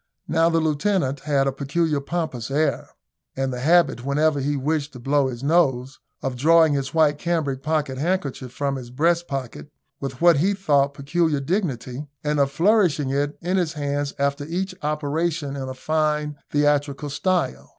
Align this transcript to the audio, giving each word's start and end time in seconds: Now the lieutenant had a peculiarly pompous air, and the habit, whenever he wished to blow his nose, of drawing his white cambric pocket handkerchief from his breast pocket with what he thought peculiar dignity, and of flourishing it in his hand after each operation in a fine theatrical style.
Now 0.27 0.49
the 0.49 0.59
lieutenant 0.59 1.19
had 1.19 1.45
a 1.45 1.51
peculiarly 1.51 2.03
pompous 2.03 2.49
air, 2.49 2.89
and 3.35 3.53
the 3.53 3.59
habit, 3.59 4.03
whenever 4.03 4.39
he 4.39 4.57
wished 4.57 4.93
to 4.93 4.99
blow 4.99 5.27
his 5.27 5.43
nose, 5.43 5.99
of 6.23 6.35
drawing 6.35 6.73
his 6.73 6.91
white 6.91 7.19
cambric 7.19 7.61
pocket 7.61 7.99
handkerchief 7.99 8.51
from 8.51 8.77
his 8.77 8.89
breast 8.89 9.27
pocket 9.27 9.69
with 9.99 10.19
what 10.19 10.37
he 10.37 10.55
thought 10.55 10.95
peculiar 10.95 11.39
dignity, 11.39 12.07
and 12.23 12.39
of 12.39 12.49
flourishing 12.49 13.11
it 13.11 13.37
in 13.41 13.57
his 13.57 13.73
hand 13.73 14.13
after 14.17 14.43
each 14.45 14.73
operation 14.81 15.55
in 15.55 15.69
a 15.69 15.75
fine 15.75 16.35
theatrical 16.49 17.11
style. 17.11 17.69